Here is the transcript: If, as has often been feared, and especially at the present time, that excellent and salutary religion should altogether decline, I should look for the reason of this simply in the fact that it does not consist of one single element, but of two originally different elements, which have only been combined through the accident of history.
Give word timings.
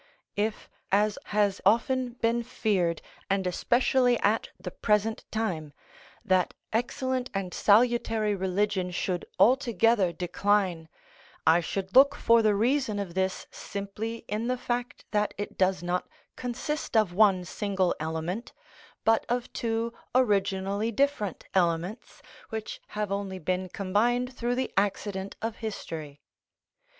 If, 0.35 0.67
as 0.91 1.19
has 1.25 1.61
often 1.63 2.13
been 2.13 2.41
feared, 2.41 3.03
and 3.29 3.45
especially 3.45 4.17
at 4.21 4.49
the 4.59 4.71
present 4.71 5.25
time, 5.29 5.73
that 6.25 6.55
excellent 6.73 7.29
and 7.35 7.53
salutary 7.53 8.33
religion 8.33 8.89
should 8.89 9.25
altogether 9.37 10.11
decline, 10.11 10.89
I 11.45 11.59
should 11.59 11.95
look 11.95 12.15
for 12.15 12.41
the 12.41 12.55
reason 12.55 12.97
of 12.97 13.13
this 13.13 13.45
simply 13.51 14.25
in 14.27 14.47
the 14.47 14.57
fact 14.57 15.05
that 15.11 15.35
it 15.37 15.55
does 15.55 15.83
not 15.83 16.09
consist 16.35 16.97
of 16.97 17.13
one 17.13 17.45
single 17.45 17.93
element, 17.99 18.53
but 19.05 19.23
of 19.29 19.53
two 19.53 19.93
originally 20.15 20.91
different 20.91 21.45
elements, 21.53 22.23
which 22.49 22.81
have 22.97 23.11
only 23.11 23.37
been 23.37 23.69
combined 23.69 24.33
through 24.33 24.55
the 24.55 24.73
accident 24.75 25.35
of 25.43 25.57
history. 25.57 26.21